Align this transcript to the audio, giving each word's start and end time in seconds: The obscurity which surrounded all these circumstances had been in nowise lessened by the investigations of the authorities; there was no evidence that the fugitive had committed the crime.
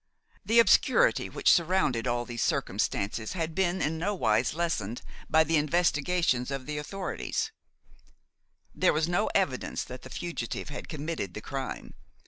The 0.43 0.57
obscurity 0.57 1.29
which 1.29 1.51
surrounded 1.51 2.07
all 2.07 2.25
these 2.25 2.41
circumstances 2.41 3.33
had 3.33 3.53
been 3.53 3.83
in 3.83 3.99
nowise 3.99 4.55
lessened 4.55 5.03
by 5.29 5.43
the 5.43 5.57
investigations 5.57 6.49
of 6.49 6.65
the 6.65 6.79
authorities; 6.79 7.51
there 8.73 8.93
was 8.93 9.07
no 9.07 9.29
evidence 9.35 9.83
that 9.83 10.01
the 10.01 10.09
fugitive 10.09 10.69
had 10.69 10.89
committed 10.89 11.35
the 11.35 11.41
crime. 11.41 11.93